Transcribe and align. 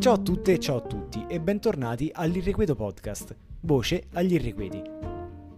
Ciao 0.00 0.14
a 0.14 0.18
tutte 0.18 0.54
e 0.54 0.58
ciao 0.58 0.78
a 0.78 0.80
tutti 0.80 1.26
e 1.28 1.40
bentornati 1.40 2.10
all'Irrequieto 2.10 2.74
Podcast, 2.74 3.36
voce 3.60 4.06
agli 4.14 4.32
irrequieti. 4.32 4.82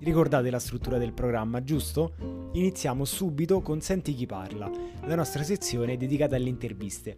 Ricordate 0.01 0.51
la 0.51 0.59
struttura 0.59 0.99
del 0.99 1.13
programma, 1.13 1.63
giusto? 1.63 2.15
Iniziamo 2.51 3.05
subito 3.05 3.61
con 3.61 3.81
Senti 3.81 4.13
chi 4.17 4.27
parla, 4.27 4.69
la 5.05 5.15
nostra 5.15 5.45
sezione 5.45 5.97
dedicata 5.97 6.35
alle 6.35 6.49
interviste. 6.49 7.17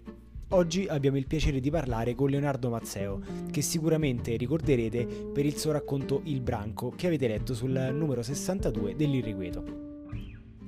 Oggi 0.49 0.87
abbiamo 0.87 1.17
il 1.17 1.27
piacere 1.27 1.61
di 1.61 1.71
parlare 1.71 2.15
con 2.15 2.29
Leonardo 2.29 2.69
Mazzeo, 2.69 3.21
che 3.51 3.63
sicuramente 3.63 4.37
ricorderete 4.37 5.07
per 5.33 5.47
il 5.47 5.57
suo 5.57 5.73
racconto 5.73 6.21
Il 6.25 6.43
Branco 6.43 6.93
che 6.95 7.07
avete 7.07 7.27
letto 7.27 7.55
sul 7.55 7.71
numero 7.71 8.23
62 8.23 8.97
dell'Irrequieto. 8.97 9.65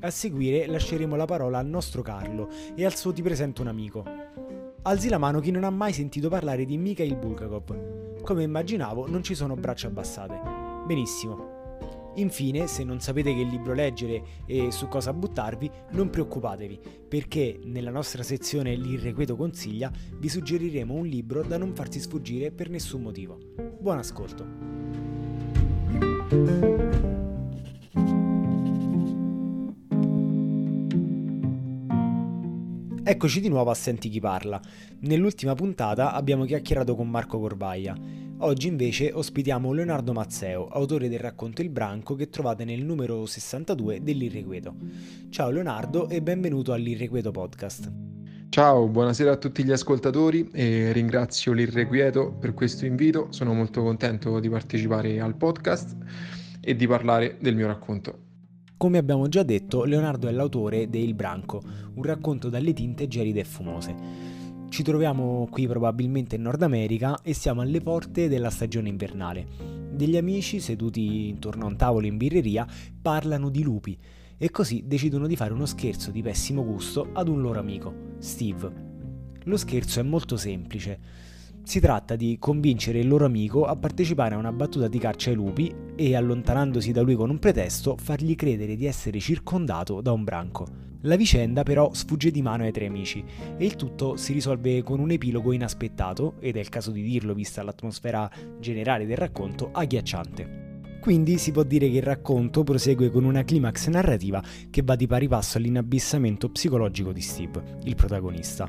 A 0.01 0.11
seguire 0.11 0.67
lasceremo 0.67 1.17
la 1.17 1.27
parola 1.27 1.59
al 1.59 1.67
nostro 1.67 2.01
Carlo 2.01 2.49
e 2.75 2.87
al 2.87 2.95
suo 2.95 3.13
Ti 3.13 3.23
presento 3.23 3.61
un 3.61 3.69
amico, 3.69 4.05
Alzi 4.87 5.09
la 5.09 5.19
mano 5.19 5.41
chi 5.41 5.51
non 5.51 5.65
ha 5.65 5.71
mai 5.71 5.93
sentito 5.93 6.29
parlare 6.29 6.65
di 6.65 6.77
Mikhail 6.79 7.17
Bulgakov. 7.17 8.23
Come 8.23 8.45
immaginavo, 8.45 9.09
non 9.09 9.25
ci 9.25 9.35
sono 9.35 9.57
braccia 9.57 9.89
abbassate. 9.89 10.41
Benissimo. 10.87 12.13
Infine, 12.15 12.69
se 12.69 12.85
non 12.85 13.01
sapete 13.01 13.35
che 13.35 13.43
libro 13.43 13.75
leggere 13.75 14.23
e 14.47 14.71
su 14.71 14.87
cosa 14.87 15.13
buttarvi, 15.13 15.69
non 15.91 16.09
preoccupatevi, 16.09 16.79
perché 17.09 17.59
nella 17.65 17.91
nostra 17.91 18.23
sezione 18.23 18.77
L'Irrequieto 18.77 19.35
consiglia 19.35 19.91
vi 20.19 20.29
suggeriremo 20.29 20.95
un 20.95 21.07
libro 21.07 21.43
da 21.43 21.59
non 21.59 21.75
farsi 21.75 21.99
sfuggire 21.99 22.53
per 22.53 22.71
nessun 22.71 23.03
motivo. 23.03 23.41
Buon 23.81 23.99
ascolto! 23.99 24.45
Eccoci 33.09 33.41
di 33.41 33.49
nuovo 33.49 33.71
a 33.71 33.75
Senti 33.75 34.09
chi 34.09 34.19
parla. 34.19 34.61
Nell'ultima 35.03 35.55
puntata 35.55 36.13
abbiamo 36.13 36.45
chiacchierato 36.45 36.97
con 36.97 37.09
Marco 37.09 37.39
Corbaia. 37.39 37.95
Oggi 38.39 38.67
invece 38.67 39.13
ospitiamo 39.13 39.73
Leonardo 39.73 40.13
Mazzeo, 40.13 40.67
autore 40.67 41.09
del 41.09 41.21
racconto 41.21 41.63
Il 41.63 41.69
Branco 41.69 42.17
che 42.17 42.31
trovate 42.31 42.65
nel 42.65 42.85
numero 42.85 43.25
62 43.25 44.03
dell'Irrequieto. 44.03 44.75
Ciao 45.31 45.51
Leonardo 45.51 46.09
e 46.09 46.21
benvenuto 46.21 46.73
all'Irrequieto 46.73 47.31
Podcast. 47.31 47.93
Ciao, 48.49 48.89
buonasera 48.89 49.31
a 49.31 49.37
tutti 49.37 49.63
gli 49.63 49.71
ascoltatori 49.71 50.51
e 50.53 50.91
ringrazio 50.91 51.53
l'Irrequieto 51.53 52.33
per 52.33 52.55
questo 52.55 52.87
invito. 52.87 53.29
Sono 53.31 53.55
molto 53.55 53.85
contento 53.85 54.41
di 54.41 54.49
partecipare 54.49 55.21
al 55.21 55.37
podcast 55.37 55.97
e 56.61 56.75
di 56.75 56.89
parlare 56.89 57.37
del 57.41 57.55
mio 57.55 57.69
racconto. 57.69 58.26
Come 58.79 58.99
abbiamo 58.99 59.27
già 59.29 59.43
detto, 59.43 59.85
Leonardo 59.85 60.29
è 60.29 60.33
l'autore 60.33 60.91
de 60.91 60.99
Il 60.99 61.15
Branco, 61.15 61.63
un 61.95 62.03
racconto 62.03 62.51
dalle 62.51 62.75
tinte 62.75 63.09
gelide 63.09 63.41
e 63.41 63.45
fumose. 63.45 63.95
Ci 64.69 64.83
troviamo 64.83 65.49
qui 65.51 65.67
probabilmente 65.67 66.37
in 66.37 66.43
Nord 66.43 66.61
America 66.61 67.19
e 67.23 67.33
siamo 67.33 67.63
alle 67.63 67.81
porte 67.81 68.29
della 68.29 68.51
stagione 68.51 68.91
invernale. 68.91 69.47
Degli 69.91 70.19
amici 70.19 70.61
seduti 70.61 71.27
intorno 71.29 71.65
a 71.65 71.69
un 71.69 71.77
tavolo 71.77 72.07
in 72.07 72.19
birreria 72.19 72.67
parlano 73.01 73.49
di 73.49 73.63
lupi 73.63 73.99
e 74.37 74.51
così 74.51 74.83
decidono 74.87 75.27
di 75.27 75.37
fare 75.37 75.55
uno 75.55 75.65
scherzo 75.65 76.11
di 76.11 76.21
pessimo 76.21 76.63
gusto 76.63 77.09
ad 77.15 77.29
un 77.29 77.41
loro 77.41 77.59
amico, 77.59 77.95
Steve. 78.19 78.71
Lo 79.45 79.57
scherzo 79.57 80.01
è 80.01 80.03
molto 80.03 80.37
semplice. 80.37 80.99
Si 81.67 81.81
tratta 81.81 82.15
di 82.15 82.37
convincere 82.39 83.01
il 83.01 83.09
loro 83.09 83.25
amico 83.25 83.65
a 83.65 83.75
partecipare 83.75 84.37
a 84.37 84.39
una 84.39 84.53
battuta 84.53 84.87
di 84.87 85.01
caccia 85.01 85.31
ai 85.31 85.35
lupi 85.35 85.75
e, 85.97 86.15
allontanandosi 86.15 86.93
da 86.93 87.03
lui 87.03 87.17
con 87.17 87.29
un 87.29 87.41
pretesto, 87.41 87.97
fargli 87.97 88.37
credere 88.37 88.77
di 88.77 88.87
essere 88.87 89.19
circondato 89.19 90.01
da 90.01 90.13
un 90.13 90.23
branco. 90.23 90.65
La 91.01 91.17
vicenda 91.17 91.65
però 91.65 91.93
sfugge 91.93 92.31
di 92.31 92.41
mano 92.41 92.63
ai 92.63 92.71
tre 92.71 92.87
amici 92.87 93.25
e 93.59 93.65
il 93.65 93.75
tutto 93.75 94.15
si 94.15 94.33
risolve 94.33 94.85
con 94.85 95.01
un 95.01 95.11
epilogo 95.11 95.51
inaspettato, 95.51 96.35
ed 96.39 96.55
è 96.55 96.61
il 96.61 96.69
caso 96.69 96.93
di 96.93 97.03
dirlo 97.03 97.35
vista 97.35 97.65
l'atmosfera 97.65 98.31
generale 98.61 99.05
del 99.05 99.17
racconto, 99.17 99.71
agghiacciante. 99.73 100.99
Quindi 101.01 101.37
si 101.37 101.51
può 101.51 101.65
dire 101.65 101.91
che 101.91 101.97
il 101.97 102.03
racconto 102.03 102.63
prosegue 102.63 103.11
con 103.11 103.25
una 103.25 103.43
climax 103.43 103.89
narrativa 103.89 104.41
che 104.71 104.83
va 104.85 104.95
di 104.95 105.09
pari 105.09 105.27
passo 105.27 105.59
all'inabissamento 105.59 106.49
psicologico 106.49 107.11
di 107.11 107.21
Steve, 107.21 107.79
il 107.83 107.97
protagonista. 107.97 108.69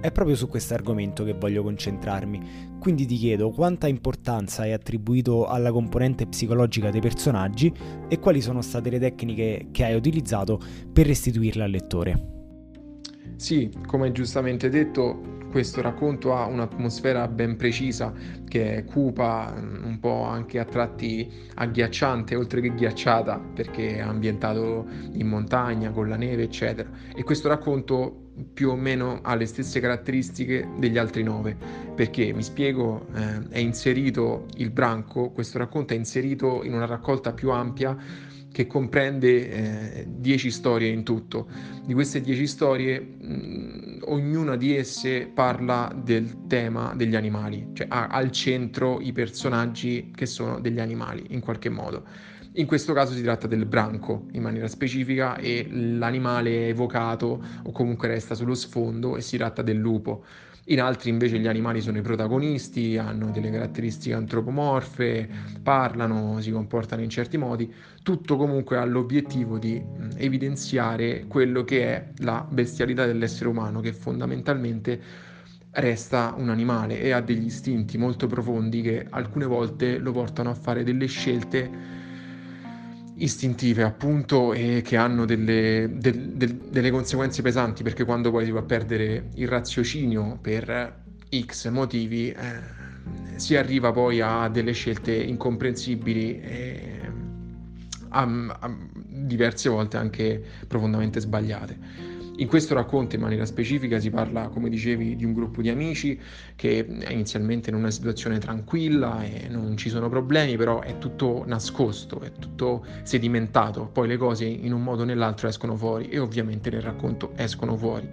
È 0.00 0.12
proprio 0.12 0.36
su 0.36 0.46
questo 0.46 0.74
argomento 0.74 1.24
che 1.24 1.32
voglio 1.32 1.62
concentrarmi, 1.62 2.76
quindi 2.78 3.06
ti 3.06 3.16
chiedo 3.16 3.50
quanta 3.50 3.88
importanza 3.88 4.62
hai 4.62 4.72
attribuito 4.72 5.46
alla 5.46 5.72
componente 5.72 6.26
psicologica 6.26 6.90
dei 6.90 7.00
personaggi 7.00 7.72
e 8.06 8.18
quali 8.18 8.40
sono 8.40 8.60
state 8.60 8.90
le 8.90 8.98
tecniche 8.98 9.68
che 9.72 9.84
hai 9.84 9.94
utilizzato 9.94 10.60
per 10.92 11.06
restituirla 11.06 11.64
al 11.64 11.70
lettore. 11.70 12.34
Sì, 13.36 13.70
come 13.86 14.12
giustamente 14.12 14.68
detto, 14.68 15.34
questo 15.50 15.80
racconto 15.80 16.34
ha 16.34 16.46
un'atmosfera 16.46 17.26
ben 17.28 17.56
precisa 17.56 18.12
che 18.46 18.76
è 18.76 18.84
cupa, 18.84 19.54
un 19.56 19.98
po' 19.98 20.22
anche 20.22 20.58
a 20.58 20.64
tratti 20.64 21.28
agghiacciante, 21.54 22.36
oltre 22.36 22.60
che 22.60 22.74
ghiacciata, 22.74 23.38
perché 23.54 23.96
è 23.96 24.00
ambientato 24.00 24.86
in 25.12 25.26
montagna, 25.26 25.90
con 25.90 26.08
la 26.08 26.16
neve, 26.16 26.44
eccetera. 26.44 26.88
E 27.14 27.22
questo 27.24 27.48
racconto 27.48 28.25
più 28.52 28.70
o 28.70 28.76
meno 28.76 29.20
ha 29.22 29.34
le 29.34 29.46
stesse 29.46 29.80
caratteristiche 29.80 30.68
degli 30.78 30.98
altri 30.98 31.22
nove, 31.22 31.56
perché 31.94 32.32
mi 32.32 32.42
spiego, 32.42 33.06
eh, 33.14 33.48
è 33.48 33.58
inserito 33.58 34.46
il 34.56 34.70
branco, 34.70 35.30
questo 35.30 35.58
racconto 35.58 35.94
è 35.94 35.96
inserito 35.96 36.62
in 36.62 36.74
una 36.74 36.86
raccolta 36.86 37.32
più 37.32 37.50
ampia 37.50 37.96
che 38.52 38.66
comprende 38.66 39.50
eh, 39.50 40.06
dieci 40.08 40.50
storie 40.50 40.88
in 40.88 41.02
tutto. 41.02 41.46
Di 41.84 41.92
queste 41.92 42.22
dieci 42.22 42.46
storie, 42.46 43.00
mh, 43.00 44.04
ognuna 44.04 44.56
di 44.56 44.74
esse 44.74 45.26
parla 45.26 45.94
del 45.94 46.46
tema 46.46 46.94
degli 46.94 47.14
animali, 47.14 47.68
cioè 47.74 47.86
ha 47.90 48.06
al 48.06 48.30
centro 48.30 48.98
i 49.00 49.12
personaggi 49.12 50.10
che 50.14 50.24
sono 50.24 50.58
degli 50.58 50.80
animali 50.80 51.26
in 51.30 51.40
qualche 51.40 51.68
modo. 51.68 52.04
In 52.58 52.64
questo 52.64 52.94
caso 52.94 53.12
si 53.12 53.20
tratta 53.20 53.46
del 53.46 53.66
branco 53.66 54.28
in 54.32 54.40
maniera 54.40 54.66
specifica 54.66 55.36
e 55.36 55.68
l'animale 55.70 56.64
è 56.64 56.68
evocato 56.68 57.38
o 57.64 57.70
comunque 57.70 58.08
resta 58.08 58.34
sullo 58.34 58.54
sfondo 58.54 59.18
e 59.18 59.20
si 59.20 59.36
tratta 59.36 59.60
del 59.60 59.76
lupo. 59.76 60.24
In 60.68 60.80
altri 60.80 61.10
invece 61.10 61.38
gli 61.38 61.46
animali 61.46 61.82
sono 61.82 61.98
i 61.98 62.00
protagonisti, 62.00 62.96
hanno 62.96 63.30
delle 63.30 63.50
caratteristiche 63.50 64.14
antropomorfe, 64.14 65.28
parlano, 65.62 66.40
si 66.40 66.50
comportano 66.50 67.02
in 67.02 67.10
certi 67.10 67.36
modi, 67.36 67.70
tutto 68.02 68.36
comunque 68.36 68.78
ha 68.78 68.86
l'obiettivo 68.86 69.58
di 69.58 69.82
evidenziare 70.16 71.26
quello 71.28 71.62
che 71.62 71.84
è 71.84 72.08
la 72.20 72.46
bestialità 72.48 73.04
dell'essere 73.04 73.50
umano, 73.50 73.80
che 73.80 73.92
fondamentalmente 73.92 74.98
resta 75.72 76.32
un 76.34 76.48
animale 76.48 77.02
e 77.02 77.10
ha 77.10 77.20
degli 77.20 77.44
istinti 77.44 77.98
molto 77.98 78.26
profondi 78.26 78.80
che 78.80 79.06
alcune 79.10 79.44
volte 79.44 79.98
lo 79.98 80.10
portano 80.10 80.48
a 80.48 80.54
fare 80.54 80.84
delle 80.84 81.04
scelte 81.04 81.95
istintive 83.18 83.82
appunto 83.82 84.52
e 84.52 84.82
che 84.84 84.96
hanno 84.96 85.24
delle, 85.24 85.88
del, 85.92 86.32
del, 86.32 86.54
delle 86.54 86.90
conseguenze 86.90 87.42
pesanti 87.42 87.82
perché 87.82 88.04
quando 88.04 88.30
poi 88.30 88.44
si 88.44 88.50
va 88.50 88.60
a 88.60 88.64
perdere 88.64 89.30
il 89.34 89.48
raziocinio 89.48 90.38
per 90.40 91.04
x 91.30 91.68
motivi 91.70 92.30
eh, 92.30 92.76
si 93.36 93.56
arriva 93.56 93.92
poi 93.92 94.20
a 94.20 94.48
delle 94.48 94.72
scelte 94.72 95.14
incomprensibili 95.14 96.40
e 96.40 97.00
a, 98.10 98.22
a 98.22 98.76
diverse 99.06 99.68
volte 99.68 99.96
anche 99.96 100.42
profondamente 100.66 101.20
sbagliate. 101.20 101.78
In 102.38 102.48
questo 102.48 102.74
racconto 102.74 103.14
in 103.14 103.22
maniera 103.22 103.46
specifica 103.46 103.98
si 103.98 104.10
parla, 104.10 104.48
come 104.48 104.68
dicevi, 104.68 105.16
di 105.16 105.24
un 105.24 105.32
gruppo 105.32 105.62
di 105.62 105.70
amici 105.70 106.20
che 106.54 106.86
è 106.86 107.10
inizialmente 107.10 107.70
in 107.70 107.76
una 107.76 107.90
situazione 107.90 108.38
tranquilla 108.38 109.24
e 109.24 109.48
non 109.48 109.74
ci 109.78 109.88
sono 109.88 110.10
problemi, 110.10 110.56
però 110.56 110.80
è 110.80 110.98
tutto 110.98 111.44
nascosto, 111.46 112.20
è 112.20 112.32
tutto 112.32 112.84
sedimentato, 113.04 113.86
poi 113.86 114.06
le 114.08 114.18
cose 114.18 114.44
in 114.44 114.74
un 114.74 114.82
modo 114.82 115.02
o 115.02 115.04
nell'altro 115.06 115.48
escono 115.48 115.76
fuori 115.76 116.10
e 116.10 116.18
ovviamente 116.18 116.68
nel 116.68 116.82
racconto 116.82 117.32
escono 117.36 117.74
fuori. 117.74 118.06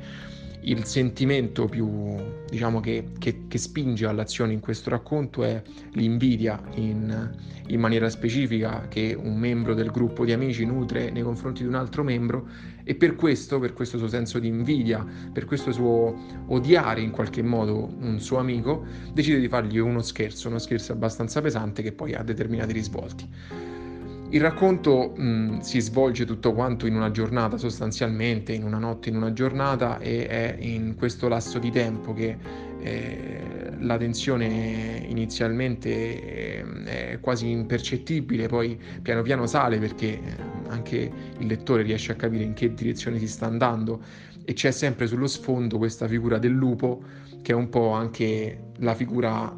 Il 0.62 0.86
sentimento 0.86 1.66
più 1.66 2.16
diciamo 2.50 2.80
che, 2.80 3.10
che, 3.20 3.48
che, 3.50 3.58
spinge 3.58 4.06
all'azione 4.06 4.54
in 4.54 4.62
questo 4.62 4.90
racconto 4.90 5.44
è 5.44 5.62
l'invidia 5.96 6.62
in, 6.76 7.36
in, 7.68 7.80
maniera 7.82 8.10
specifica 8.10 8.88
che 8.88 9.14
un 9.22 9.36
membro 9.36 9.74
del 9.74 9.92
gruppo 9.92 10.24
di 10.24 10.32
amici 10.32 10.64
nutre 10.64 11.12
nei 11.12 11.24
confronti 11.24 11.64
di 11.64 11.68
un 11.68 11.76
altro 11.76 12.04
membro 12.04 12.48
e 12.84 12.96
per 12.96 13.16
questo, 13.16 13.60
per 13.60 13.74
questo 13.74 13.98
suo 13.98 14.08
senso 14.08 14.40
di 14.40 14.48
invidia, 14.48 15.06
per 15.32 15.46
questo 15.46 15.72
suo 15.72 16.16
odiare 16.48 17.02
in 17.02 17.12
qualche 17.12 17.42
modo 17.42 17.94
un 18.00 18.20
suo 18.20 18.38
amico, 18.38 18.84
decide 19.14 19.40
di 19.40 19.48
fargli 19.48 19.78
uno 19.78 20.02
scherzo, 20.02 20.50
uno 20.50 20.60
scherzo 20.60 20.92
abbastanza 20.92 21.42
pesante 21.42 21.82
che 21.82 21.92
poi 21.92 22.14
ha 22.14 22.24
determinati 22.24 22.74
risvolti. 22.74 23.30
Il 24.34 24.42
racconto 24.42 25.14
mh, 25.16 25.60
si 25.60 25.80
svolge 25.80 26.26
tutto 26.26 26.54
quanto 26.54 26.88
in 26.88 26.96
una 26.96 27.12
giornata 27.12 27.58
sostanzialmente, 27.58 28.52
in 28.52 28.64
una 28.64 28.80
notte, 28.80 29.10
in 29.10 29.16
una 29.16 29.32
giornata 29.32 30.00
e 30.00 30.28
è 30.28 30.58
in 30.60 30.96
questo 30.96 31.28
lasso 31.28 31.60
di 31.60 31.70
tempo 31.70 32.14
che 32.14 32.36
eh, 32.80 33.53
la 33.84 33.98
tensione 33.98 35.06
inizialmente 35.08 35.90
eh, 35.90 37.12
è 37.12 37.20
quasi 37.20 37.50
impercettibile, 37.50 38.48
poi 38.48 38.80
piano 39.02 39.22
piano 39.22 39.46
sale 39.46 39.78
perché 39.78 40.08
eh, 40.08 40.36
anche 40.70 41.12
il 41.38 41.46
lettore 41.46 41.84
riesce 41.84 42.12
a 42.12 42.16
capire 42.16 42.44
in 42.44 42.54
che 42.54 42.74
direzione 42.74 43.20
si 43.20 43.28
sta 43.28 43.46
andando 43.46 44.02
e 44.46 44.54
c'è 44.54 44.72
sempre 44.72 45.08
sullo 45.08 45.28
sfondo 45.28 45.78
questa 45.78 46.08
figura 46.08 46.38
del 46.38 46.52
lupo 46.52 47.02
che 47.42 47.52
è 47.52 47.56
un 47.56 47.70
po' 47.70 47.92
anche 47.92 48.72
la 48.78 48.94
figura 48.96 49.56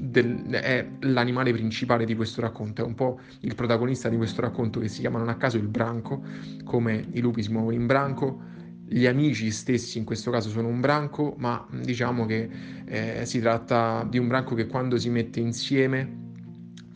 del, 0.00 0.48
è 0.50 0.86
l'animale 1.00 1.52
principale 1.52 2.04
di 2.04 2.14
questo 2.14 2.40
racconto, 2.40 2.82
è 2.82 2.84
un 2.84 2.94
po' 2.94 3.20
il 3.40 3.54
protagonista 3.54 4.08
di 4.08 4.16
questo 4.16 4.40
racconto 4.40 4.80
che 4.80 4.88
si 4.88 5.00
chiama 5.00 5.18
non 5.18 5.28
a 5.28 5.36
caso 5.36 5.56
il 5.56 5.68
branco, 5.68 6.22
come 6.64 7.06
i 7.12 7.20
lupi 7.20 7.42
si 7.42 7.50
muovono 7.50 7.74
in 7.74 7.86
branco, 7.86 8.40
gli 8.88 9.06
amici 9.06 9.50
stessi 9.50 9.98
in 9.98 10.04
questo 10.04 10.30
caso 10.30 10.48
sono 10.48 10.68
un 10.68 10.80
branco, 10.80 11.34
ma 11.36 11.66
diciamo 11.70 12.24
che 12.24 12.48
eh, 12.86 13.26
si 13.26 13.38
tratta 13.40 14.06
di 14.08 14.18
un 14.18 14.28
branco 14.28 14.54
che 14.54 14.66
quando 14.66 14.96
si 14.96 15.10
mette 15.10 15.40
insieme 15.40 16.26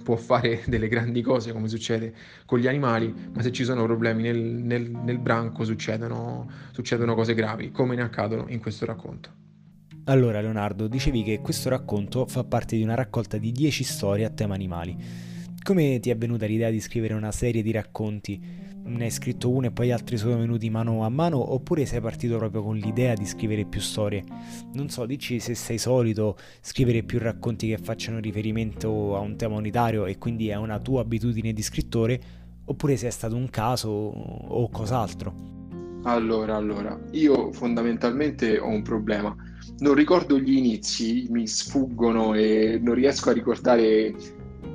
può 0.02 0.16
fare 0.16 0.62
delle 0.66 0.88
grandi 0.88 1.20
cose 1.20 1.52
come 1.52 1.68
succede 1.68 2.14
con 2.46 2.58
gli 2.58 2.66
animali, 2.66 3.14
ma 3.34 3.42
se 3.42 3.52
ci 3.52 3.64
sono 3.64 3.84
problemi 3.84 4.22
nel, 4.22 4.38
nel, 4.38 4.90
nel 4.90 5.18
branco 5.18 5.64
succedono, 5.64 6.50
succedono 6.72 7.14
cose 7.14 7.34
gravi, 7.34 7.70
come 7.70 7.94
ne 7.94 8.02
accadono 8.02 8.46
in 8.48 8.60
questo 8.60 8.86
racconto. 8.86 9.40
Allora 10.04 10.40
Leonardo, 10.40 10.88
dicevi 10.88 11.22
che 11.22 11.40
questo 11.40 11.68
racconto 11.68 12.26
fa 12.26 12.42
parte 12.42 12.74
di 12.74 12.82
una 12.82 12.94
raccolta 12.94 13.36
di 13.36 13.52
10 13.52 13.84
storie 13.84 14.24
a 14.24 14.30
tema 14.30 14.54
animali. 14.54 15.30
Come 15.62 16.00
ti 16.00 16.10
è 16.10 16.16
venuta 16.16 16.44
l'idea 16.44 16.70
di 16.70 16.80
scrivere 16.80 17.14
una 17.14 17.30
serie 17.30 17.62
di 17.62 17.70
racconti? 17.70 18.40
Ne 18.84 19.04
hai 19.04 19.10
scritto 19.12 19.48
uno 19.48 19.68
e 19.68 19.70
poi 19.70 19.92
altri 19.92 20.16
sono 20.16 20.36
venuti 20.36 20.68
mano 20.70 21.04
a 21.04 21.08
mano 21.08 21.52
oppure 21.52 21.86
sei 21.86 22.00
partito 22.00 22.36
proprio 22.36 22.64
con 22.64 22.74
l'idea 22.74 23.14
di 23.14 23.24
scrivere 23.24 23.64
più 23.64 23.78
storie? 23.78 24.24
Non 24.72 24.88
so, 24.88 25.06
dici 25.06 25.38
se 25.38 25.54
sei 25.54 25.78
solito 25.78 26.36
scrivere 26.60 27.04
più 27.04 27.20
racconti 27.20 27.68
che 27.68 27.78
facciano 27.78 28.18
riferimento 28.18 29.14
a 29.16 29.20
un 29.20 29.36
tema 29.36 29.54
unitario 29.54 30.06
e 30.06 30.18
quindi 30.18 30.48
è 30.48 30.56
una 30.56 30.80
tua 30.80 31.02
abitudine 31.02 31.52
di 31.52 31.62
scrittore 31.62 32.20
oppure 32.64 32.96
se 32.96 33.06
è 33.06 33.10
stato 33.10 33.36
un 33.36 33.48
caso 33.48 33.88
o 33.88 34.68
cos'altro? 34.68 35.50
Allora, 36.02 36.56
allora, 36.56 36.98
io 37.12 37.52
fondamentalmente 37.52 38.58
ho 38.58 38.66
un 38.66 38.82
problema. 38.82 39.32
Non 39.78 39.94
ricordo 39.94 40.40
gli 40.40 40.56
inizi, 40.56 41.28
mi 41.30 41.46
sfuggono 41.46 42.34
e 42.34 42.80
non 42.82 42.94
riesco 42.94 43.30
a 43.30 43.32
ricordare 43.32 44.12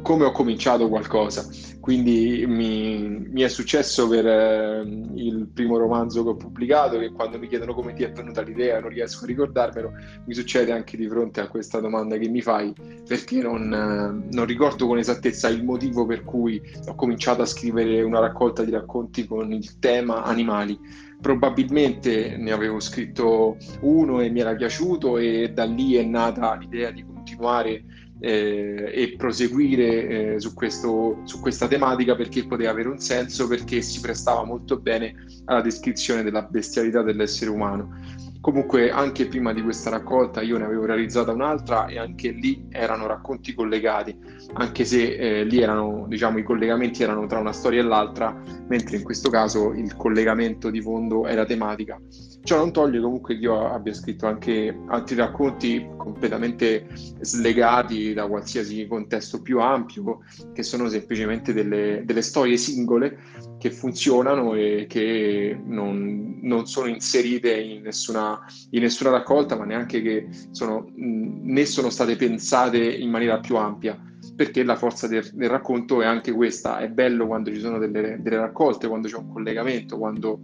come 0.08 0.24
ho 0.24 0.32
cominciato 0.32 0.88
qualcosa. 0.88 1.46
Quindi 1.82 2.46
mi, 2.48 3.28
mi 3.30 3.42
è 3.42 3.50
successo 3.50 4.08
per 4.08 4.26
eh, 4.26 4.82
il 5.16 5.50
primo 5.54 5.78
romanzo 5.78 6.24
che 6.24 6.30
ho 6.30 6.36
pubblicato 6.36 6.98
che 6.98 7.12
quando 7.12 7.38
mi 7.38 7.50
chiedono 7.50 7.74
come 7.74 7.92
ti 7.92 8.04
è 8.04 8.12
venuta 8.14 8.42
l'idea 8.42 8.80
non 8.80 8.90
riesco 8.90 9.26
a 9.26 9.28
ricordarmelo, 9.28 9.92
mi 10.26 10.34
succede 10.34 10.72
anche 10.72 10.96
di 10.96 11.10
fronte 11.10 11.42
a 11.42 11.50
questa 11.50 11.82
domanda 11.82 12.16
che 12.16 12.30
mi 12.30 12.42
fai 12.42 12.74
perché 13.06 13.42
non, 13.42 13.74
eh, 13.74 14.34
non 14.34 14.46
ricordo 14.46 14.88
con 14.88 14.98
esattezza 14.98 15.50
il 15.50 15.66
motivo 15.66 16.06
per 16.06 16.24
cui 16.24 16.62
ho 16.86 16.96
cominciato 16.96 17.42
a 17.42 17.46
scrivere 17.46 18.02
una 18.02 18.20
raccolta 18.20 18.64
di 18.64 18.72
racconti 18.72 19.28
con 19.28 19.52
il 19.52 19.78
tema 19.80 20.24
animali 20.24 20.80
probabilmente 21.20 22.38
ne 22.38 22.52
avevo 22.52 22.80
scritto 22.80 23.58
uno 23.82 24.22
e 24.22 24.30
mi 24.30 24.40
era 24.40 24.56
piaciuto 24.56 25.18
e 25.18 25.52
da 25.54 25.66
lì 25.66 25.96
è 25.96 26.04
nata 26.04 26.56
l'idea 26.56 26.92
di 26.92 27.04
continuare 27.04 27.84
eh, 28.20 28.92
e 28.94 29.16
proseguire 29.18 30.36
eh, 30.36 30.40
su, 30.40 30.54
questo, 30.54 31.22
su 31.26 31.40
questa 31.40 31.68
tematica 31.68 32.16
perché 32.16 32.46
poteva 32.46 32.72
avere 32.72 32.90
un 32.90 33.00
senso, 33.00 33.48
perché 33.48 33.82
si 33.82 34.00
prestava 34.00 34.44
molto 34.44 34.78
bene 34.78 35.14
alla 35.46 35.62
descrizione 35.62 36.24
della 36.24 36.42
bestialità 36.44 37.02
dell'essere 37.02 37.52
umano. 37.52 38.26
Comunque 38.48 38.92
anche 38.92 39.28
prima 39.28 39.52
di 39.52 39.62
questa 39.62 39.90
raccolta 39.90 40.42
io 40.42 40.58
ne 40.58 40.64
avevo 40.64 40.86
realizzata 40.86 41.34
un'altra 41.34 41.88
e 41.88 42.00
anche 42.00 42.30
lì 42.30 42.66
erano 42.70 43.06
racconti 43.06 43.54
collegati, 43.54 44.18
anche 44.54 44.86
se 44.86 45.16
eh, 45.16 45.44
lì 45.44 45.60
erano, 45.60 46.06
diciamo, 46.08 46.38
i 46.38 46.44
collegamenti 46.44 47.04
erano 47.04 47.26
tra 47.26 47.40
una 47.40 47.52
storia 47.52 47.82
e 47.82 47.84
l'altra, 47.84 48.34
mentre 48.70 48.96
in 48.96 49.04
questo 49.04 49.30
caso 49.30 49.74
il 49.74 49.98
collegamento 49.98 50.70
di 50.70 50.82
fondo 50.82 51.28
era 51.28 51.44
tematica. 51.44 52.00
Ciò 52.42 52.56
non 52.56 52.72
toglie 52.72 53.02
comunque 53.02 53.36
che 53.36 53.42
io 53.42 53.70
abbia 53.70 53.94
scritto 53.94 54.28
anche 54.28 54.74
altri 54.88 55.18
racconti 55.18 55.86
completamente 55.98 56.88
slegati 57.20 58.14
da 58.14 58.28
qualsiasi 58.28 58.88
contesto 58.88 59.42
più 59.42 59.60
ampio, 59.60 60.20
che 60.54 60.64
sono 60.64 60.88
semplicemente 60.88 61.52
delle, 61.52 62.04
delle 62.06 62.22
storie 62.22 62.56
singole 62.56 63.18
che 63.58 63.72
funzionano 63.72 64.54
e 64.54 64.86
che 64.88 65.60
non, 65.64 66.40
non 66.42 66.68
sono 66.68 66.88
inserite 66.88 67.56
in 67.60 67.82
nessuna, 67.82 68.40
in 68.72 68.82
nessuna, 68.82 69.12
raccolta, 69.12 69.56
ma 69.56 69.66
neanche 69.66 70.02
che 70.02 70.28
sono, 70.52 70.90
né 70.96 71.66
sono 71.66 71.90
state 71.90 72.16
pensate 72.16 72.78
in 72.78 73.10
maniera 73.10 73.40
più 73.40 73.56
ampia 73.56 74.00
perché 74.36 74.64
la 74.64 74.76
forza 74.76 75.08
del, 75.08 75.28
del, 75.34 75.50
racconto 75.50 76.02
è 76.02 76.06
anche 76.06 76.32
questa, 76.32 76.80
è 76.80 76.90
bello 76.90 77.26
quando 77.26 77.52
ci 77.52 77.60
sono 77.60 77.80
delle, 77.80 78.18
delle 78.20 78.38
raccolte, 78.38 78.88
quando 78.88 79.08
c'è 79.08 79.16
un 79.16 79.32
collegamento, 79.32 79.98
quando 79.98 80.40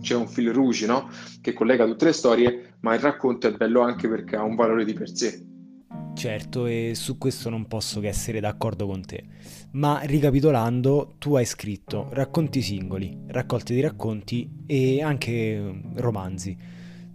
c'è 0.00 0.14
un 0.14 0.28
fil 0.28 0.52
rouge 0.52 0.86
no? 0.86 1.08
che 1.40 1.52
collega 1.52 1.84
tutte 1.84 2.06
le 2.06 2.12
storie, 2.12 2.74
ma 2.80 2.94
il 2.94 3.00
racconto 3.00 3.48
è 3.48 3.52
bello 3.52 3.80
anche 3.80 4.08
perché 4.08 4.36
ha 4.36 4.42
un 4.42 4.54
valore 4.54 4.84
di 4.84 4.92
per 4.92 5.10
sé. 5.10 5.44
Certo, 6.18 6.66
e 6.66 6.94
su 6.96 7.16
questo 7.16 7.48
non 7.48 7.68
posso 7.68 8.00
che 8.00 8.08
essere 8.08 8.40
d'accordo 8.40 8.88
con 8.88 9.04
te. 9.06 9.22
Ma 9.74 10.00
ricapitolando, 10.02 11.14
tu 11.16 11.36
hai 11.36 11.44
scritto 11.44 12.08
racconti 12.10 12.60
singoli, 12.60 13.16
raccolte 13.28 13.72
di 13.72 13.80
racconti 13.80 14.64
e 14.66 15.00
anche 15.00 15.80
romanzi. 15.94 16.58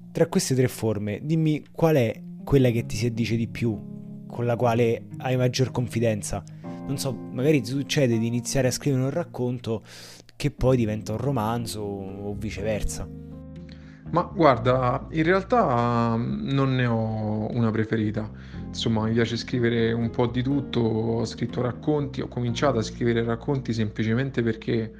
Tra 0.10 0.28
queste 0.28 0.56
tre 0.56 0.70
forme, 0.70 1.20
dimmi 1.22 1.66
qual 1.70 1.98
è 1.98 2.18
quella 2.46 2.70
che 2.70 2.86
ti 2.86 2.96
si 2.96 3.08
addice 3.08 3.36
di 3.36 3.50
più, 3.50 4.26
con 4.26 4.46
la 4.46 4.56
quale 4.56 5.08
hai 5.18 5.36
maggior 5.36 5.72
confidenza. 5.72 6.42
Non 6.88 6.98
so, 6.98 7.12
magari 7.12 7.66
succede 7.66 8.18
di 8.18 8.26
iniziare 8.26 8.70
a 8.70 8.72
scrivere 8.72 9.04
un 9.04 9.10
racconto 9.10 9.84
che 10.38 10.50
poi 10.50 10.78
diventa 10.78 11.12
un 11.12 11.18
romanzo 11.18 11.82
o 11.82 12.34
viceversa. 12.36 13.06
Ma 14.14 14.30
guarda, 14.32 15.08
in 15.10 15.24
realtà 15.24 16.16
mm, 16.16 16.50
non 16.52 16.76
ne 16.76 16.86
ho 16.86 17.33
una 17.54 17.72
preferita. 17.72 18.30
Insomma, 18.68 19.06
mi 19.06 19.14
piace 19.14 19.38
scrivere 19.38 19.92
un 19.92 20.10
po' 20.10 20.28
di 20.28 20.42
tutto, 20.44 20.80
ho 20.80 21.26
scritto 21.26 21.62
racconti, 21.62 22.22
ho 22.22 22.28
cominciato 22.28 22.80
a 22.80 22.82
scrivere 22.82 23.24
racconti 23.24 23.74
semplicemente 23.74 24.42
perché 24.42 24.92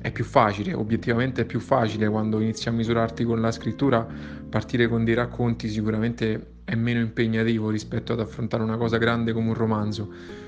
è 0.00 0.10
più 0.10 0.24
facile, 0.24 0.72
obiettivamente 0.72 1.42
è 1.42 1.44
più 1.44 1.60
facile 1.60 2.08
quando 2.08 2.40
inizi 2.40 2.68
a 2.68 2.72
misurarti 2.72 3.24
con 3.24 3.40
la 3.40 3.50
scrittura, 3.50 4.06
partire 4.48 4.88
con 4.88 5.04
dei 5.04 5.14
racconti 5.14 5.68
sicuramente 5.68 6.52
è 6.64 6.74
meno 6.74 7.00
impegnativo 7.00 7.70
rispetto 7.70 8.12
ad 8.12 8.20
affrontare 8.20 8.62
una 8.62 8.76
cosa 8.76 8.96
grande 8.96 9.32
come 9.32 9.48
un 9.48 9.54
romanzo 9.54 10.42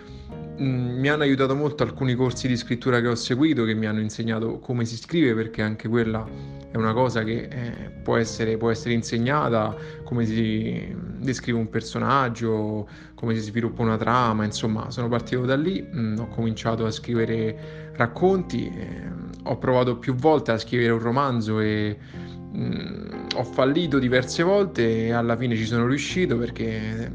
mi 0.59 1.09
hanno 1.09 1.23
aiutato 1.23 1.55
molto 1.55 1.83
alcuni 1.83 2.15
corsi 2.15 2.49
di 2.49 2.57
scrittura 2.57 3.01
che 3.01 3.09
ho 3.09 3.15
seguito 3.15 3.65
che 3.65 3.75
mi 3.75 3.87
hanno 3.87 4.01
insegnato 4.01 4.59
come 4.59 4.85
si 4.85 4.97
scrive 4.97 5.35
perché 5.35 5.63
anche 5.63 5.89
quella 5.89 6.27
è 6.71 6.77
una 6.77 6.93
cosa 6.93 7.25
che 7.25 7.49
eh, 7.51 7.91
può, 8.03 8.17
essere, 8.17 8.57
può, 8.57 8.71
essere, 8.71 8.93
insegnata, 8.95 9.75
come 10.05 10.27
si 10.27 10.95
descrive 11.19 11.59
un 11.59 11.69
personaggio, 11.69 12.89
come 13.15 13.35
si 13.35 13.41
sviluppa 13.41 13.83
una 13.83 13.97
trama, 13.97 14.45
insomma 14.45 14.91
sono 14.91 15.09
partito 15.09 15.43
da 15.43 15.57
lì, 15.57 15.81
mh, 15.81 15.99
mm, 15.99 16.19
ho 16.19 16.29
cominciato 16.29 16.85
a 16.85 16.91
scrivere 16.91 17.93
racconti, 17.95 18.67
eh, 18.67 19.03
ho 19.45 19.57
provato 19.59 19.97
più 19.97 20.15
volte 20.15 20.53
a 20.53 20.59
scrivere 20.59 20.93
un 20.93 20.99
romanzo 20.99 21.61
e 21.61 21.97
mh, 22.53 22.59
mm, 22.59 23.27
ho 23.37 23.45
fallito 23.45 23.99
diverse 23.99 24.43
volte 24.43 25.07
e 25.07 25.13
alla 25.13 25.37
fine 25.37 25.57
ci 25.57 25.65
sono 25.65 25.87
riuscito 25.87 26.37
perché 26.37 27.11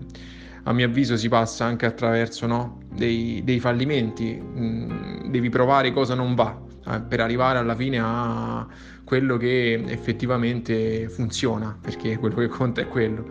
a 0.63 0.74
mio 0.74 0.86
avviso 0.86 1.18
si 1.18 1.27
passa 1.27 1.65
anche 1.65 1.86
attraverso 1.86 2.46
no, 2.46 2.80
dei, 2.94 3.41
dei, 3.44 3.60
fallimenti, 3.60 4.39
mm, 4.41 5.30
devi 5.30 5.50
provare 5.50 5.91
cosa 5.91 6.13
non 6.13 6.36
va 6.36 6.60
eh, 6.88 7.01
per 7.01 7.20
arrivare 7.20 7.58
alla 7.58 7.75
fine 7.75 8.00
a 8.00 8.68
quello 9.03 9.38
che 9.38 9.84
effettivamente 9.88 11.10
funziona, 11.10 11.77
perché 11.80 12.18
quello 12.18 12.36
che 12.36 12.48
conta 12.48 12.82
è 12.82 12.88
quello. 12.88 13.25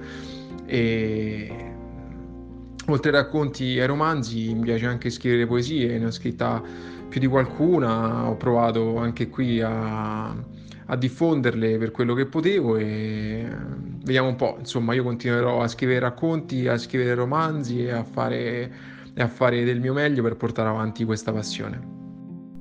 E 0.67 1.75
oltre 2.87 3.11
ai 3.11 3.17
racconti 3.17 3.77
e 3.77 3.81
ai 3.81 3.87
romanzi 3.87 4.53
mi 4.55 4.63
piace 4.63 4.87
anche 4.87 5.11
scrivere 5.11 5.47
poesie, 5.47 5.99
ne 5.99 6.07
ho 6.07 6.11
scritta 6.11 6.63
più 7.11 7.21
di 7.21 7.27
qualcuna, 7.27 8.31
ho 8.31 8.37
provato 8.37 8.97
anche 8.97 9.29
qui 9.29 9.61
a 9.61 10.35
a 10.91 10.97
diffonderle 10.97 11.79
per 11.79 11.93
quello 11.93 12.15
che 12.15 12.27
potevo 12.27 12.77
e 12.77 13.47
vediamo 14.03 14.29
un 14.29 14.37
po', 14.37 14.57
insomma 14.59 14.93
io 14.93 15.05
continuerò 15.05 15.63
a 15.63 15.69
scrivere 15.69 16.01
racconti, 16.01 16.67
a 16.67 16.77
scrivere 16.77 17.15
romanzi 17.15 17.85
e 17.85 17.93
a 17.93 18.03
fare, 18.03 18.73
e 19.15 19.23
a 19.23 19.29
fare 19.29 19.63
del 19.63 19.81
mio 19.81 19.93
meglio 19.93 20.23
per 20.23 20.37
portare 20.37 20.69
avanti 20.69 21.05
questa 21.05 21.33
passione. 21.33 21.99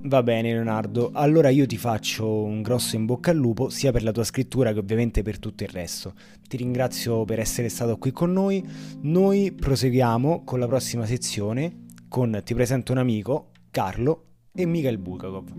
Va 0.02 0.22
bene 0.22 0.54
Leonardo, 0.54 1.10
allora 1.12 1.50
io 1.50 1.66
ti 1.66 1.76
faccio 1.76 2.44
un 2.44 2.62
grosso 2.62 2.96
in 2.96 3.06
bocca 3.06 3.32
al 3.32 3.38
lupo 3.38 3.70
sia 3.70 3.92
per 3.92 4.04
la 4.04 4.12
tua 4.12 4.24
scrittura 4.24 4.74
che 4.74 4.80
ovviamente 4.80 5.24
per 5.24 5.40
tutto 5.40 5.64
il 5.64 5.70
resto. 5.70 6.14
Ti 6.48 6.56
ringrazio 6.56 7.26
per 7.26 7.40
essere 7.40 7.68
stato 7.68 7.98
qui 7.98 8.12
con 8.12 8.32
noi, 8.32 8.64
noi 9.02 9.52
proseguiamo 9.52 10.44
con 10.46 10.60
la 10.60 10.68
prossima 10.68 11.06
sezione 11.06 11.88
con 12.08 12.42
Ti 12.44 12.54
presento 12.54 12.92
un 12.92 13.00
amico, 13.00 13.52
Carlo 13.72 14.29
e 14.62 14.66
Mikhail 14.66 14.98
Bulgakov. 14.98 15.54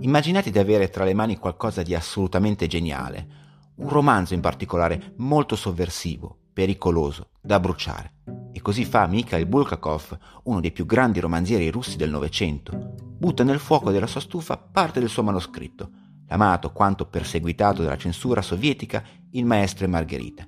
Immaginate 0.00 0.50
di 0.50 0.58
avere 0.58 0.90
tra 0.90 1.04
le 1.04 1.14
mani 1.14 1.38
qualcosa 1.38 1.82
di 1.82 1.94
assolutamente 1.94 2.66
geniale, 2.66 3.26
un 3.76 3.88
romanzo 3.88 4.34
in 4.34 4.40
particolare 4.40 5.14
molto 5.16 5.56
sovversivo, 5.56 6.36
pericoloso, 6.52 7.30
da 7.40 7.58
bruciare. 7.58 8.16
E 8.52 8.60
così 8.60 8.84
fa 8.84 9.06
Mikhail 9.06 9.46
Bulgakov, 9.46 10.18
uno 10.44 10.60
dei 10.60 10.72
più 10.72 10.84
grandi 10.84 11.20
romanzieri 11.20 11.70
russi 11.70 11.96
del 11.96 12.10
Novecento. 12.10 12.96
Butta 13.18 13.44
nel 13.44 13.60
fuoco 13.60 13.90
della 13.90 14.06
sua 14.06 14.20
stufa 14.20 14.58
parte 14.58 15.00
del 15.00 15.08
suo 15.08 15.22
manoscritto, 15.22 15.90
l'amato 16.28 16.72
quanto 16.72 17.06
perseguitato 17.06 17.82
dalla 17.82 17.96
censura 17.96 18.42
sovietica 18.42 19.02
Il 19.32 19.44
maestro 19.44 19.84
e 19.84 19.88
Margherita. 19.88 20.44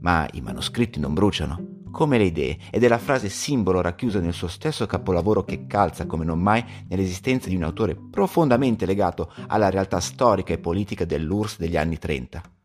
Ma 0.00 0.28
i 0.32 0.40
manoscritti 0.40 1.00
non 1.00 1.14
bruciano, 1.14 1.74
come 1.90 2.18
le 2.18 2.24
idee, 2.24 2.58
ed 2.70 2.84
è 2.84 2.88
la 2.88 2.98
frase 2.98 3.28
simbolo 3.28 3.80
racchiusa 3.80 4.20
nel 4.20 4.32
suo 4.32 4.48
stesso 4.48 4.86
capolavoro 4.86 5.44
che 5.44 5.66
calza 5.66 6.06
come 6.06 6.24
non 6.24 6.38
mai 6.38 6.64
nell'esistenza 6.88 7.48
di 7.48 7.56
un 7.56 7.62
autore 7.62 7.96
profondamente 7.96 8.86
legato 8.86 9.32
alla 9.48 9.70
realtà 9.70 10.00
storica 10.00 10.52
e 10.52 10.58
politica 10.58 11.04
dell'URSS 11.04 11.58
degli 11.58 11.76
anni 11.76 11.98
30. 11.98 12.55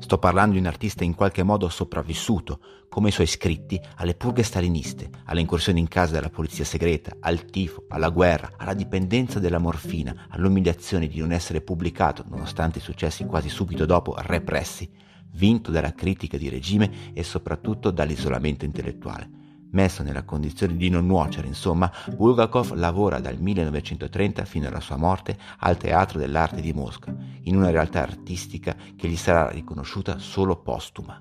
Sto 0.00 0.18
parlando 0.18 0.54
di 0.54 0.60
un 0.60 0.66
artista 0.66 1.04
in 1.04 1.14
qualche 1.14 1.42
modo 1.42 1.68
sopravvissuto, 1.68 2.60
come 2.88 3.10
i 3.10 3.12
suoi 3.12 3.26
scritti, 3.26 3.80
alle 3.96 4.14
purghe 4.14 4.42
staliniste, 4.42 5.08
alle 5.26 5.40
incursioni 5.40 5.78
in 5.78 5.88
casa 5.88 6.14
della 6.14 6.30
polizia 6.30 6.64
segreta, 6.64 7.18
al 7.20 7.44
tifo, 7.44 7.84
alla 7.88 8.08
guerra, 8.08 8.54
alla 8.56 8.74
dipendenza 8.74 9.38
della 9.38 9.58
morfina, 9.58 10.26
all'umiliazione 10.30 11.06
di 11.06 11.20
non 11.20 11.30
essere 11.30 11.60
pubblicato, 11.60 12.24
nonostante 12.28 12.78
i 12.78 12.82
successi 12.82 13.24
quasi 13.24 13.48
subito 13.48 13.86
dopo 13.86 14.14
repressi, 14.16 14.90
vinto 15.32 15.70
dalla 15.70 15.94
critica 15.94 16.36
di 16.36 16.48
regime 16.48 17.12
e 17.12 17.22
soprattutto 17.22 17.92
dall'isolamento 17.92 18.64
intellettuale. 18.64 19.39
Messo 19.72 20.02
nella 20.02 20.24
condizione 20.24 20.76
di 20.76 20.88
non 20.88 21.06
nuocere, 21.06 21.46
insomma, 21.46 21.90
Bulgakov 22.14 22.72
lavora 22.74 23.20
dal 23.20 23.38
1930 23.38 24.44
fino 24.44 24.66
alla 24.66 24.80
sua 24.80 24.96
morte 24.96 25.38
al 25.58 25.76
Teatro 25.76 26.18
dell'Arte 26.18 26.60
di 26.60 26.72
Mosca, 26.72 27.14
in 27.42 27.56
una 27.56 27.70
realtà 27.70 28.02
artistica 28.02 28.74
che 28.96 29.08
gli 29.08 29.16
sarà 29.16 29.48
riconosciuta 29.50 30.18
solo 30.18 30.56
postuma. 30.56 31.20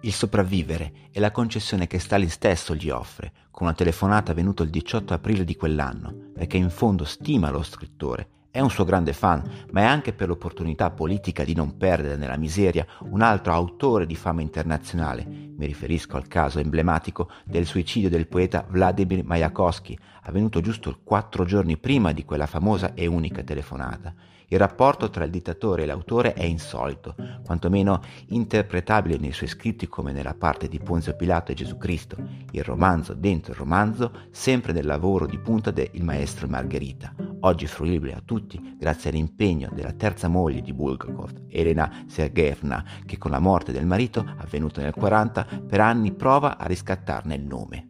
Il 0.00 0.12
sopravvivere 0.12 1.08
è 1.10 1.18
la 1.18 1.30
concessione 1.30 1.86
che 1.86 1.98
Stalin 1.98 2.30
stesso 2.30 2.74
gli 2.74 2.90
offre, 2.90 3.32
con 3.50 3.66
una 3.66 3.76
telefonata 3.76 4.32
avvenuta 4.32 4.62
il 4.62 4.70
18 4.70 5.14
aprile 5.14 5.44
di 5.44 5.56
quell'anno, 5.56 6.30
perché 6.34 6.56
in 6.56 6.70
fondo 6.70 7.04
stima 7.04 7.50
lo 7.50 7.62
scrittore 7.62 8.28
è 8.54 8.60
un 8.60 8.70
suo 8.70 8.84
grande 8.84 9.12
fan, 9.12 9.42
ma 9.72 9.80
è 9.80 9.84
anche 9.84 10.12
per 10.12 10.28
l'opportunità 10.28 10.88
politica 10.92 11.42
di 11.42 11.56
non 11.56 11.76
perdere 11.76 12.14
nella 12.14 12.36
miseria 12.36 12.86
un 13.00 13.20
altro 13.20 13.52
autore 13.52 14.06
di 14.06 14.14
fama 14.14 14.42
internazionale. 14.42 15.26
Mi 15.26 15.66
riferisco 15.66 16.16
al 16.16 16.28
caso 16.28 16.60
emblematico 16.60 17.28
del 17.44 17.66
suicidio 17.66 18.08
del 18.08 18.28
poeta 18.28 18.64
Vladimir 18.68 19.24
Mayakovsky, 19.24 19.98
avvenuto 20.22 20.60
giusto 20.60 21.00
quattro 21.02 21.44
giorni 21.44 21.76
prima 21.78 22.12
di 22.12 22.24
quella 22.24 22.46
famosa 22.46 22.94
e 22.94 23.06
unica 23.06 23.42
telefonata. 23.42 24.14
Il 24.46 24.60
rapporto 24.60 25.10
tra 25.10 25.24
il 25.24 25.32
dittatore 25.32 25.82
e 25.82 25.86
l'autore 25.86 26.34
è 26.34 26.44
insolito, 26.44 27.16
quantomeno 27.44 28.00
interpretabile 28.28 29.16
nei 29.16 29.32
suoi 29.32 29.48
scritti 29.48 29.88
come 29.88 30.12
nella 30.12 30.34
parte 30.34 30.68
di 30.68 30.78
Ponzio 30.78 31.16
Pilato 31.16 31.50
e 31.50 31.56
Gesù 31.56 31.76
Cristo, 31.76 32.16
il 32.52 32.62
romanzo 32.62 33.14
dentro 33.14 33.50
il 33.50 33.58
romanzo, 33.58 34.12
sempre 34.30 34.72
nel 34.72 34.86
lavoro 34.86 35.26
di 35.26 35.38
punta 35.38 35.72
del 35.72 35.90
maestro 36.02 36.46
Margherita, 36.46 37.12
oggi 37.44 37.66
fruibile 37.66 38.14
a 38.14 38.22
tutti 38.24 38.76
grazie 38.78 39.10
all'impegno 39.10 39.70
della 39.72 39.92
terza 39.92 40.28
moglie 40.28 40.60
di 40.60 40.72
Bulgakov, 40.72 41.44
Elena 41.48 42.04
Sergeevna, 42.06 42.84
che 43.06 43.18
con 43.18 43.30
la 43.30 43.38
morte 43.38 43.72
del 43.72 43.86
marito, 43.86 44.20
avvenuta 44.38 44.82
nel 44.82 44.94
40, 44.94 45.62
per 45.66 45.80
anni 45.80 46.12
prova 46.12 46.58
a 46.58 46.66
riscattarne 46.66 47.34
il 47.34 47.44
nome. 47.44 47.88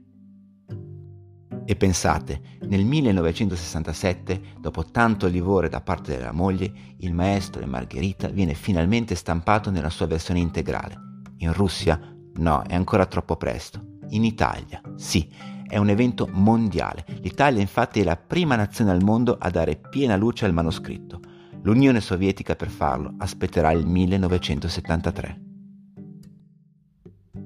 E 1.66 1.76
pensate, 1.76 2.58
nel 2.62 2.84
1967, 2.84 4.40
dopo 4.60 4.84
tanto 4.84 5.26
livore 5.28 5.68
da 5.68 5.80
parte 5.80 6.14
della 6.14 6.32
moglie, 6.32 6.70
il 6.98 7.14
maestro 7.14 7.62
e 7.62 7.66
Margherita 7.66 8.28
viene 8.28 8.54
finalmente 8.54 9.14
stampato 9.14 9.70
nella 9.70 9.88
sua 9.88 10.06
versione 10.06 10.40
integrale. 10.40 10.96
In 11.38 11.52
Russia? 11.52 11.98
No, 12.34 12.62
è 12.62 12.74
ancora 12.74 13.06
troppo 13.06 13.36
presto. 13.36 13.92
In 14.10 14.24
Italia? 14.24 14.82
Sì, 14.96 15.26
è 15.66 15.76
un 15.76 15.88
evento 15.88 16.28
mondiale. 16.30 17.04
L'Italia 17.20 17.60
infatti 17.60 18.00
è 18.00 18.04
la 18.04 18.16
prima 18.16 18.56
nazione 18.56 18.90
al 18.90 19.02
mondo 19.02 19.36
a 19.38 19.50
dare 19.50 19.76
piena 19.76 20.16
luce 20.16 20.44
al 20.44 20.52
manoscritto. 20.52 21.20
L'Unione 21.62 22.00
Sovietica 22.00 22.54
per 22.56 22.68
farlo 22.68 23.14
aspetterà 23.18 23.72
il 23.72 23.86
1973. 23.86 25.40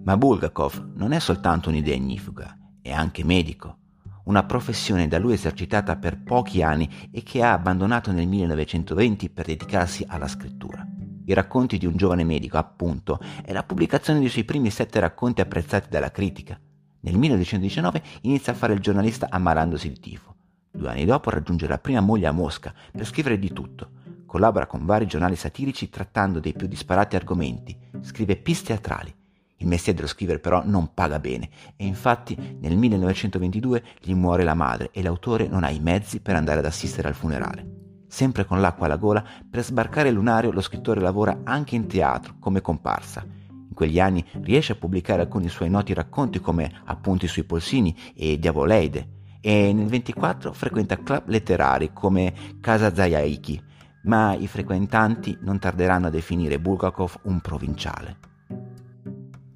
Ma 0.05 0.17
Bulgakov 0.17 0.93
non 0.95 1.13
è 1.13 1.19
soltanto 1.19 1.69
un'idea 1.69 1.97
è 2.81 2.93
anche 2.93 3.25
medico 3.25 3.79
una 4.29 4.45
professione 4.45 5.09
da 5.09 5.19
lui 5.19 5.33
esercitata 5.33 5.97
per 5.97 6.23
pochi 6.23 6.63
anni 6.63 6.89
e 7.11 7.23
che 7.23 7.43
ha 7.43 7.53
abbandonato 7.53 8.13
nel 8.13 8.29
1920 8.29 9.31
per 9.31 9.47
dedicarsi 9.47 10.05
alla 10.07 10.29
scrittura. 10.29 10.87
I 11.25 11.35
racconti 11.35 11.79
di 11.79 11.87
un 11.87 11.97
giovane 11.97 12.25
medico, 12.25 12.57
appunto, 12.59 13.19
è 13.45 13.53
la 13.53 13.63
pubblicazione 13.63 14.21
dei 14.21 14.29
suoi 14.29 14.45
primi 14.45 14.71
sette 14.71 15.01
racconti 15.01 15.41
apprezzati 15.41 15.89
dalla 15.89 16.11
critica. 16.11 16.59
Nel 17.01 17.17
1919 17.17 18.03
inizia 18.23 18.53
a 18.53 18.57
fare 18.57 18.75
il 18.75 18.81
giornalista 18.81 19.29
ammalandosi 19.31 19.89
di 19.89 20.01
tifo. 20.01 20.35
Due 20.71 20.89
anni 20.89 21.05
dopo 21.05 21.31
raggiunge 21.31 21.67
la 21.67 21.79
prima 21.79 22.01
moglie 22.01 22.27
a 22.27 22.33
Mosca 22.33 22.75
per 22.93 23.07
scrivere 23.07 23.39
di 23.39 23.53
tutto. 23.53 23.91
Collabora 24.27 24.67
con 24.67 24.85
vari 24.85 25.07
giornali 25.07 25.37
satirici 25.37 25.89
trattando 25.89 26.41
dei 26.41 26.53
più 26.53 26.67
disparati 26.67 27.17
argomenti. 27.17 27.77
Scrive 28.01 28.37
piste 28.37 28.75
teatrali 28.75 29.15
il 29.61 29.67
mestiere 29.67 29.99
dello 29.99 30.09
scrivere 30.09 30.39
però 30.39 30.63
non 30.65 30.93
paga 30.95 31.19
bene 31.19 31.49
e 31.77 31.85
infatti 31.85 32.59
nel 32.61 32.77
1922 32.77 33.83
gli 34.01 34.15
muore 34.15 34.45
la 34.45 34.55
madre 34.55 34.91
e 34.93 35.03
l'autore 35.03 35.49
non 35.49 35.65
ha 35.65 35.71
i 35.71 35.81
mezzi 35.81 36.21
per 36.21 36.37
andare 36.37 36.61
ad 36.61 36.65
assistere 36.65 37.09
al 37.09 37.15
funerale. 37.15 37.77
Sempre 38.07 38.45
con 38.45 38.61
l'acqua 38.61 38.87
alla 38.87 38.97
gola, 38.97 39.25
per 39.49 39.63
sbarcare 39.63 40.09
il 40.09 40.15
lunario 40.15 40.51
lo 40.51 40.61
scrittore 40.61 41.01
lavora 41.01 41.41
anche 41.45 41.75
in 41.75 41.87
teatro 41.87 42.37
come 42.39 42.61
comparsa. 42.61 43.27
Quegli 43.79 44.01
anni 44.01 44.25
riesce 44.43 44.73
a 44.73 44.75
pubblicare 44.75 45.23
alcuni 45.23 45.49
suoi 45.49 45.71
noti 45.71 45.95
racconti 45.95 46.41
come 46.41 46.81
Appunti 46.87 47.29
sui 47.29 47.45
polsini 47.45 47.97
e 48.13 48.37
Diavoleide 48.37 49.11
e 49.41 49.73
nel 49.73 49.87
24 49.87 50.53
frequenta 50.53 51.01
club 51.01 51.29
letterari 51.29 51.93
come 51.93 52.35
Casa 52.61 52.93
Zayaiki, 52.93 53.63
ma 54.07 54.35
i 54.35 54.49
frequentanti 54.49 55.39
non 55.43 55.61
tarderanno 55.61 56.09
a 56.09 56.11
definire 56.11 56.59
Bulgakov 56.59 57.21
un 57.27 57.41
provinciale. 57.41 58.19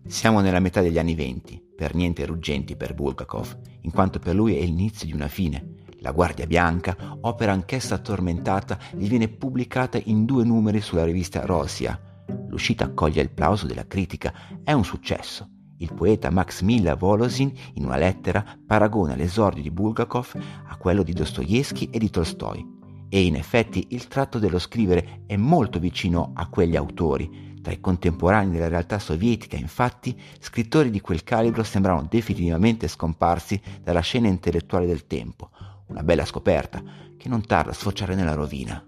Siamo 0.07 0.39
nella 0.39 0.61
metà 0.61 0.81
degli 0.81 1.01
anni 1.01 1.17
venti, 1.17 1.61
per 1.77 1.97
niente 1.97 2.25
ruggenti 2.25 2.77
per 2.77 2.95
Bulgakov, 2.95 3.59
in 3.81 3.91
quanto 3.91 4.21
per 4.21 4.37
lui 4.37 4.57
è 4.57 4.61
l'inizio 4.61 5.05
di 5.05 5.15
una 5.15 5.27
fine. 5.27 5.67
La 5.99 6.13
Guardia 6.13 6.47
Bianca, 6.47 6.97
opera 7.23 7.51
anch'essa 7.51 7.99
tormentata, 7.99 8.79
gli 8.93 9.09
viene 9.09 9.27
pubblicata 9.27 9.99
in 10.01 10.25
due 10.27 10.45
numeri 10.45 10.81
sulla 10.81 11.05
rivista 11.05 11.45
Rosia. 11.45 12.12
L'uscita 12.53 12.85
accoglie 12.85 13.23
il 13.23 13.31
plauso 13.31 13.67
della 13.67 13.87
critica, 13.87 14.33
è 14.63 14.73
un 14.73 14.85
successo. 14.85 15.49
Il 15.79 15.95
poeta 15.95 16.31
Max 16.31 16.61
Milla 16.61 16.95
Volosin, 16.95 17.51
in 17.75 17.87
una 17.87 17.97
lettera, 17.97 18.45
paragona 18.67 19.17
l'esordio 19.17 19.63
di 19.63 19.71
Bulgakov 19.71 20.39
a 20.67 20.77
quello 20.77 21.03
di 21.03 21.15
Dostoevsky 21.15 21.89
e 21.91 21.99
di 21.99 22.11
Tolstoi. 22.11 22.81
E 23.09 23.25
in 23.25 23.37
effetti 23.37 23.87
il 23.91 24.07
tratto 24.07 24.39
dello 24.39 24.59
scrivere 24.59 25.23
è 25.27 25.37
molto 25.37 25.79
vicino 25.79 26.33
a 26.35 26.47
quegli 26.49 26.77
autori, 26.77 27.57
tra 27.63 27.73
i 27.73 27.81
contemporanei 27.81 28.53
della 28.53 28.69
realtà 28.69 28.99
sovietica, 28.99 29.57
infatti, 29.57 30.15
scrittori 30.39 30.91
di 30.91 31.01
quel 31.01 31.25
calibro 31.25 31.63
sembrano 31.63 32.07
definitivamente 32.07 32.87
scomparsi 32.87 33.59
dalla 33.83 34.01
scena 34.01 34.29
intellettuale 34.29 34.85
del 34.85 35.07
tempo, 35.07 35.49
una 35.87 36.03
bella 36.03 36.27
scoperta 36.27 36.83
che 37.17 37.29
non 37.31 37.47
tarda 37.47 37.71
a 37.71 37.75
sfociare 37.75 38.15
nella 38.15 38.35
rovina. 38.35 38.85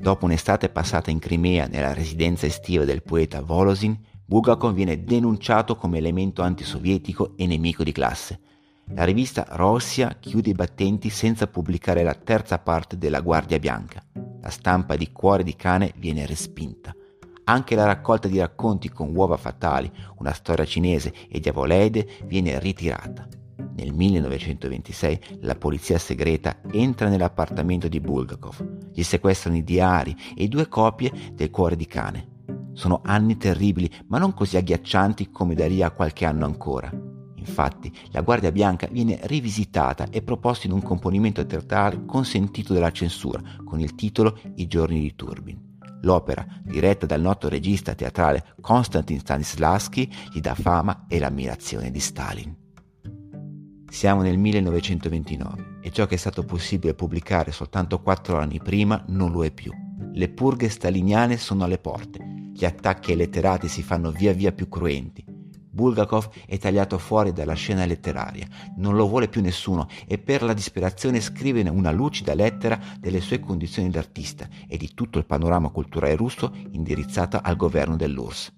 Dopo 0.00 0.26
un'estate 0.26 0.68
passata 0.68 1.10
in 1.10 1.18
Crimea 1.18 1.66
nella 1.66 1.92
residenza 1.92 2.46
estiva 2.46 2.84
del 2.84 3.02
poeta 3.02 3.42
Volosin, 3.42 3.98
Bulgakov 4.24 4.72
viene 4.72 5.02
denunciato 5.02 5.74
come 5.74 5.98
elemento 5.98 6.42
antisovietico 6.42 7.32
e 7.36 7.48
nemico 7.48 7.82
di 7.82 7.90
classe. 7.90 8.38
La 8.94 9.02
rivista 9.02 9.44
Rossia 9.48 10.16
chiude 10.20 10.50
i 10.50 10.54
battenti 10.54 11.10
senza 11.10 11.48
pubblicare 11.48 12.04
la 12.04 12.14
terza 12.14 12.60
parte 12.60 12.96
della 12.96 13.20
Guardia 13.20 13.58
Bianca. 13.58 14.00
La 14.40 14.50
stampa 14.50 14.94
di 14.94 15.10
Cuore 15.10 15.42
di 15.42 15.56
cane 15.56 15.92
viene 15.96 16.26
respinta. 16.26 16.94
Anche 17.44 17.74
la 17.74 17.84
raccolta 17.84 18.28
di 18.28 18.38
racconti 18.38 18.90
con 18.90 19.12
uova 19.12 19.36
fatali, 19.36 19.90
una 20.18 20.32
storia 20.32 20.64
cinese 20.64 21.12
e 21.28 21.40
Diavoleide 21.40 22.06
viene 22.24 22.60
ritirata. 22.60 23.26
Nel 23.74 23.92
1926 23.92 25.20
la 25.40 25.56
polizia 25.56 25.98
segreta 25.98 26.60
entra 26.70 27.08
nell'appartamento 27.08 27.88
di 27.88 28.00
Bulgakov, 28.00 28.90
gli 28.92 29.02
sequestrano 29.02 29.56
i 29.56 29.64
diari 29.64 30.16
e 30.36 30.46
due 30.48 30.68
copie 30.68 31.12
del 31.32 31.50
cuore 31.50 31.76
di 31.76 31.86
cane. 31.86 32.36
Sono 32.72 33.00
anni 33.04 33.36
terribili, 33.36 33.90
ma 34.06 34.18
non 34.18 34.34
così 34.34 34.56
agghiaccianti 34.56 35.30
come 35.30 35.54
da 35.54 35.66
lì 35.66 35.82
a 35.82 35.90
qualche 35.90 36.24
anno 36.24 36.44
ancora. 36.44 36.88
Infatti, 37.34 37.92
la 38.10 38.20
Guardia 38.20 38.52
Bianca 38.52 38.86
viene 38.88 39.18
rivisitata 39.22 40.08
e 40.10 40.22
proposta 40.22 40.66
in 40.66 40.72
un 40.72 40.82
componimento 40.82 41.44
teatrale 41.44 42.04
consentito 42.04 42.74
dalla 42.74 42.92
censura, 42.92 43.42
con 43.64 43.80
il 43.80 43.96
titolo 43.96 44.38
I 44.56 44.66
giorni 44.68 45.00
di 45.00 45.14
Turbin. 45.16 45.66
L'opera, 46.02 46.46
diretta 46.62 47.06
dal 47.06 47.20
noto 47.20 47.48
regista 47.48 47.94
teatrale 47.94 48.54
Konstantin 48.60 49.18
Stanislavski, 49.18 50.08
gli 50.32 50.40
dà 50.40 50.54
fama 50.54 51.06
e 51.08 51.18
l'ammirazione 51.18 51.90
di 51.90 51.98
Stalin. 51.98 52.66
Siamo 53.90 54.20
nel 54.20 54.36
1929 54.36 55.78
e 55.80 55.90
ciò 55.90 56.06
che 56.06 56.14
è 56.14 56.18
stato 56.18 56.44
possibile 56.44 56.94
pubblicare 56.94 57.50
soltanto 57.52 58.00
quattro 58.00 58.38
anni 58.38 58.60
prima 58.60 59.02
non 59.08 59.32
lo 59.32 59.44
è 59.44 59.50
più. 59.50 59.72
Le 60.12 60.28
purghe 60.28 60.68
staliniane 60.68 61.38
sono 61.38 61.64
alle 61.64 61.78
porte, 61.78 62.22
gli 62.52 62.66
attacchi 62.66 63.12
ai 63.12 63.16
letterati 63.16 63.66
si 63.66 63.82
fanno 63.82 64.10
via 64.10 64.32
via 64.34 64.52
più 64.52 64.68
cruenti. 64.68 65.24
Bulgakov 65.26 66.28
è 66.46 66.58
tagliato 66.58 66.98
fuori 66.98 67.32
dalla 67.32 67.54
scena 67.54 67.86
letteraria, 67.86 68.46
non 68.76 68.94
lo 68.94 69.08
vuole 69.08 69.28
più 69.28 69.40
nessuno 69.40 69.88
e 70.06 70.18
per 70.18 70.42
la 70.42 70.52
disperazione 70.52 71.20
scrive 71.20 71.62
una 71.62 71.90
lucida 71.90 72.34
lettera 72.34 72.78
delle 73.00 73.20
sue 73.20 73.40
condizioni 73.40 73.88
d'artista 73.88 74.48
e 74.68 74.76
di 74.76 74.92
tutto 74.92 75.18
il 75.18 75.24
panorama 75.24 75.70
culturale 75.70 76.14
russo 76.14 76.54
indirizzata 76.72 77.42
al 77.42 77.56
governo 77.56 77.96
dell'URSS. 77.96 78.52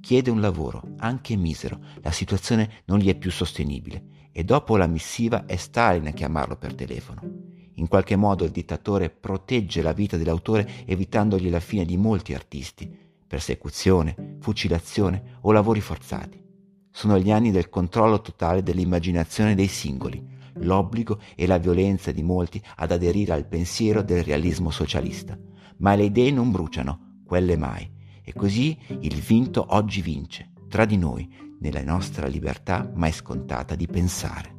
Chiede 0.00 0.30
un 0.30 0.40
lavoro, 0.40 0.82
anche 0.98 1.36
misero, 1.36 1.78
la 2.02 2.10
situazione 2.10 2.82
non 2.86 2.98
gli 2.98 3.08
è 3.08 3.14
più 3.14 3.30
sostenibile 3.30 4.13
e 4.36 4.42
dopo 4.42 4.76
la 4.76 4.88
missiva 4.88 5.46
è 5.46 5.54
Stalin 5.54 6.08
a 6.08 6.10
chiamarlo 6.10 6.56
per 6.56 6.74
telefono. 6.74 7.20
In 7.74 7.86
qualche 7.86 8.16
modo 8.16 8.44
il 8.44 8.50
dittatore 8.50 9.08
protegge 9.08 9.80
la 9.80 9.92
vita 9.92 10.16
dell'autore 10.16 10.68
evitandogli 10.86 11.48
la 11.48 11.60
fine 11.60 11.84
di 11.84 11.96
molti 11.96 12.34
artisti, 12.34 12.92
persecuzione, 13.28 14.38
fucilazione 14.40 15.38
o 15.42 15.52
lavori 15.52 15.80
forzati. 15.80 16.42
Sono 16.90 17.16
gli 17.16 17.30
anni 17.30 17.52
del 17.52 17.68
controllo 17.68 18.20
totale 18.20 18.64
dell'immaginazione 18.64 19.54
dei 19.54 19.68
singoli, 19.68 20.20
l'obbligo 20.54 21.20
e 21.36 21.46
la 21.46 21.58
violenza 21.58 22.10
di 22.10 22.24
molti 22.24 22.60
ad 22.76 22.90
aderire 22.90 23.34
al 23.34 23.46
pensiero 23.46 24.02
del 24.02 24.24
realismo 24.24 24.70
socialista. 24.70 25.38
Ma 25.76 25.94
le 25.94 26.06
idee 26.06 26.32
non 26.32 26.50
bruciano, 26.50 27.20
quelle 27.24 27.56
mai. 27.56 27.88
E 28.20 28.32
così 28.32 28.76
il 29.00 29.14
vinto 29.14 29.64
oggi 29.68 30.02
vince, 30.02 30.50
tra 30.68 30.84
di 30.84 30.96
noi, 30.96 31.43
nella 31.60 31.82
nostra 31.82 32.26
libertà 32.26 32.90
mai 32.94 33.12
scontata 33.12 33.74
di 33.74 33.86
pensare. 33.86 34.52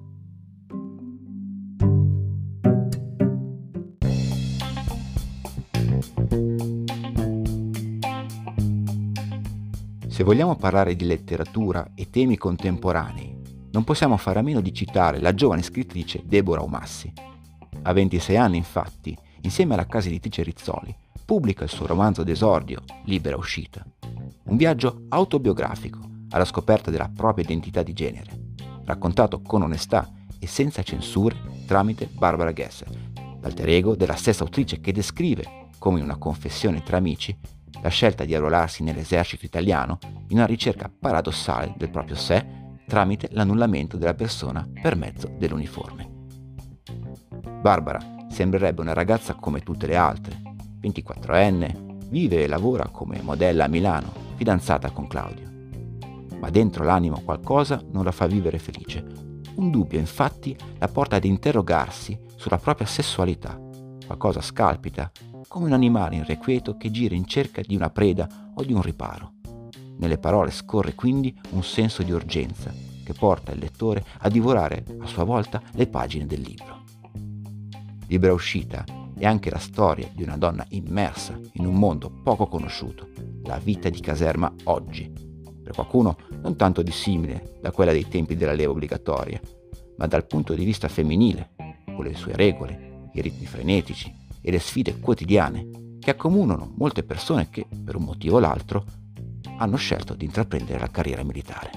Se 10.08 10.24
vogliamo 10.24 10.56
parlare 10.56 10.96
di 10.96 11.06
letteratura 11.06 11.92
e 11.94 12.10
temi 12.10 12.38
contemporanei, 12.38 13.36
non 13.72 13.84
possiamo 13.84 14.16
fare 14.16 14.40
a 14.40 14.42
meno 14.42 14.62
di 14.62 14.74
citare 14.74 15.20
la 15.20 15.34
giovane 15.34 15.62
scrittrice 15.62 16.22
Deborah 16.25 16.64
Omassi. 16.64 17.12
A 17.82 17.92
26 17.92 18.38
anni, 18.38 18.56
infatti, 18.56 19.14
insieme 19.42 19.74
alla 19.74 19.86
casa 19.86 20.08
editrice 20.08 20.44
Rizzoli, 20.44 20.96
pubblica 21.25 21.66
il 21.66 21.70
suo 21.70 21.86
romanzo 21.86 22.24
d'esordio, 22.24 22.84
Libera 23.04 23.36
uscita. 23.36 23.86
Un 24.44 24.56
viaggio 24.56 25.04
autobiografico 25.10 26.15
alla 26.36 26.46
scoperta 26.46 26.92
della 26.92 27.10
propria 27.13 27.46
identità 27.46 27.82
di 27.82 27.94
genere, 27.94 28.30
raccontato 28.84 29.42
con 29.42 29.62
onestà 29.62 30.12
e 30.38 30.48
senza 30.48 30.84
censure 30.84 31.36
tramite 31.65 32.10
Barbara 32.12 32.51
Gesser, 32.51 32.89
l'alter 33.39 33.70
ego 33.70 33.96
della 33.96 34.15
stessa 34.15 34.44
autrice 34.44 34.82
che 34.82 34.92
descrive, 34.92 35.70
come 35.80 36.00
in 36.00 36.04
una 36.04 36.18
confessione 36.18 36.84
tra 36.84 36.98
amici, 36.98 37.36
la 37.82 37.89
scelta 37.89 38.25
di 38.25 38.36
arruolarsi 38.36 38.84
nell'esercito 38.84 39.46
italiano 39.46 39.98
in 40.27 40.38
una 40.38 40.46
ricerca 40.46 40.92
paradossale 41.00 41.74
del 41.77 41.89
proprio 41.89 42.15
sé 42.18 42.46
tramite 42.86 43.30
l'annullamento 43.32 43.96
della 43.96 44.13
persona 44.13 44.68
per 44.82 44.98
mezzo 44.98 45.34
dell'uniforme. 45.38 46.10
Barbara 47.62 48.27
sembrerebbe 48.30 48.82
una 48.82 48.94
ragazza 48.94 49.36
come 49.36 49.62
tutte 49.62 49.88
le 49.88 49.96
altre, 49.96 50.42
24enne, 50.82 52.10
vive 52.10 52.44
e 52.44 52.48
lavora 52.48 52.89
come 52.89 53.22
modella 53.22 53.65
a 53.65 53.70
Milano, 53.70 54.12
fidanzata 54.36 54.92
con 54.92 55.08
Claudio. 55.08 55.45
Ma 56.46 56.52
dentro 56.52 56.84
l'animo 56.84 57.22
qualcosa 57.22 57.82
non 57.90 58.04
la 58.04 58.12
fa 58.12 58.28
vivere 58.28 58.60
felice. 58.60 59.04
Un 59.56 59.72
dubbio 59.72 59.98
infatti 59.98 60.56
la 60.78 60.88
porta 60.88 61.16
ad 61.16 61.25
interrogarsi 61.25 62.20
sulla 62.36 62.60
propria 62.60 62.86
sessualità. 62.86 63.60
Qualcosa 64.06 64.42
scalpita 64.42 65.10
come 65.48 65.66
un 65.66 65.74
animale 65.74 66.18
irrequieto 66.18 66.78
che 66.78 66.92
gira 66.92 67.16
in 67.16 67.25
cerca 67.25 67.62
di 67.62 67.75
una 67.75 67.90
preda 67.90 68.52
o 68.54 68.64
di 68.64 68.74
un 68.74 68.84
riparo. 68.84 69.34
Nelle 69.98 70.20
parole 70.20 70.52
scorre 70.52 70.94
quindi 70.94 71.36
un 71.50 71.64
senso 71.64 72.04
di 72.04 72.12
urgenza 72.12 72.72
che 73.04 73.14
porta 73.14 73.52
il 73.52 73.58
lettore 73.58 74.06
a 74.20 74.30
divorare 74.30 74.86
a 75.00 75.08
sua 75.08 75.24
volta 75.24 75.60
le 75.72 75.88
pagine 75.88 76.28
del 76.28 76.42
libro. 76.42 76.84
Libera 78.05 78.34
uscita 78.34 78.84
è 79.18 79.25
anche 79.25 79.50
la 79.50 79.58
storia 79.58 80.08
di 80.14 80.22
una 80.22 80.38
donna 80.38 80.64
immersa 80.70 81.40
in 81.53 81.66
un 81.66 81.74
mondo 81.74 82.12
poco 82.22 82.46
conosciuto, 82.46 83.10
la 83.46 83.58
vita 83.58 83.90
di 83.90 84.00
caserma 84.00 84.53
oggi, 84.66 85.25
per 85.66 85.74
qualcuno 85.74 86.16
non 86.42 86.56
tanto 86.56 86.84
dissimile 86.84 87.58
da 87.60 87.72
quella 87.72 87.92
dei 87.92 88.08
tempi 88.08 88.36
della 88.36 88.54
leva 88.54 88.72
obbligatoria, 88.72 89.42
ma 89.98 90.06
dal 90.06 90.28
punto 90.28 90.54
di 90.54 90.64
vista 90.64 90.88
femminile, 90.88 91.56
con 91.96 92.04
le 92.04 92.14
sue 92.14 92.36
regole, 92.36 93.10
i 93.14 93.22
ritmi 93.22 93.48
frenetici, 93.48 94.14
e 94.42 94.51
le 94.51 94.60
sfide 94.60 95.00
quotidiane 95.00 95.98
che 96.00 96.12
accomunano 96.12 96.72
molte 96.78 97.01
persone 97.01 97.50
che, 97.50 97.66
per 97.84 97.96
un 97.96 98.04
motivo 98.04 98.36
o 98.36 98.40
l'altro, 98.40 98.86
hanno 99.58 99.75
scelto 99.75 100.14
di 100.14 100.25
intraprendere 100.25 100.78
la 100.78 100.92
carriera 100.92 101.24
militare. 101.24 101.72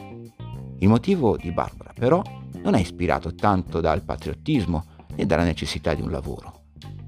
Il 0.81 0.89
motivo 0.89 1.39
di 1.39 1.51
Barbara, 1.51 1.95
però, 1.95 2.23
non 2.63 2.75
è 2.75 2.81
ispirato 2.81 3.35
tanto 3.35 3.81
dal 3.81 4.03
patriottismo 4.03 4.85
né 5.15 5.25
dalla 5.25 5.45
necessità 5.45 5.95
di 5.95 6.03
un 6.03 6.11
lavoro. 6.11 6.65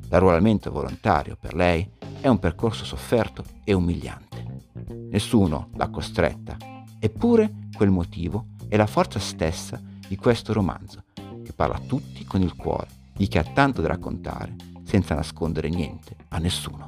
L'arruolamento 0.09 0.71
volontario 0.71 1.37
per 1.39 1.55
lei 1.55 1.87
è 2.21 2.29
un 2.29 2.39
percorso 2.39 2.85
sofferto 2.85 3.45
e 3.65 3.73
umiliante. 3.73 4.69
Nessuno 5.11 5.71
l'ha 5.75 5.89
costretta, 5.89 6.57
eppure 6.99 7.69
quel 7.75 7.91
motivo 7.91 8.49
è 8.69 8.77
la 8.77 8.87
forza 8.87 9.19
stessa 9.19 9.81
di 10.07 10.17
questo 10.17 10.53
romanzo, 10.53 11.05
che 11.15 11.53
parla 11.55 11.77
a 11.77 11.83
tutti 11.87 12.25
con 12.25 12.43
il 12.43 12.55
cuore, 12.55 12.89
di 13.15 13.27
chi 13.27 13.39
ha 13.39 13.45
tanto 13.45 13.81
da 13.81 13.89
raccontare 13.89 14.55
senza 14.85 15.15
nascondere 15.15 15.69
niente 15.69 16.17
a 16.29 16.39
nessuno. 16.39 16.85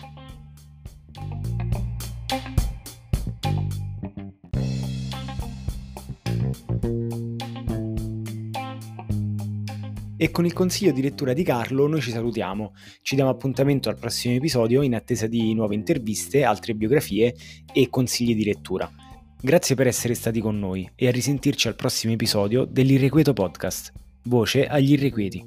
E 10.23 10.31
con 10.31 10.45
il 10.45 10.53
consiglio 10.53 10.93
di 10.93 11.03
lettura 11.03 11.33
di 11.33 11.43
Carlo 11.43 11.89
noi 11.89 12.01
ci 12.01 12.13
salutiamo. 12.13 12.75
Ci 13.03 13.17
diamo 13.17 13.33
appuntamento 13.33 13.89
al 13.89 13.99
prossimo 13.99 14.37
episodio 14.37 14.83
in 14.83 14.95
attesa 14.95 15.27
di 15.27 15.53
nuove 15.53 15.75
interviste, 15.75 16.45
altre 16.45 16.75
biografie 16.75 17.35
e 17.73 17.89
consigli 17.89 18.37
di 18.37 18.45
lettura. 18.45 18.89
Grazie 19.41 19.75
per 19.75 19.89
essere 19.89 20.15
stati 20.15 20.39
con 20.39 20.61
noi 20.61 20.89
e 20.95 21.09
a 21.09 21.11
risentirci 21.11 21.67
al 21.67 21.75
prossimo 21.75 22.13
episodio 22.13 22.65
dell'Irrequieto 22.65 23.33
Podcast. 23.33 23.93
Voce 24.27 24.65
agli 24.69 24.93
irrequieti. 24.93 25.45